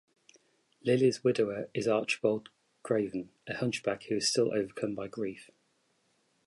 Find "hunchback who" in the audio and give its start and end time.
3.57-4.15